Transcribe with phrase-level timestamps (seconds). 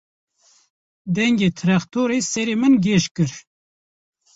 [1.15, 3.31] Dengê trextorê serê min gêj kir.